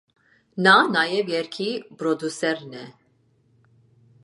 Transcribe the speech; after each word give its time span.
Նա 0.67 0.71
նաև 0.95 1.29
երգի 1.35 1.67
պրոդյուսերն 2.01 2.75
է։ 2.87 2.89